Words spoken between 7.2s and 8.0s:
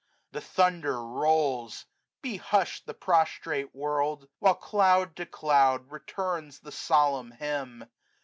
hymn.